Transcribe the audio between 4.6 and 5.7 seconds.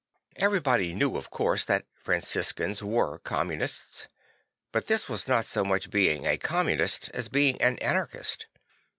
but this was not so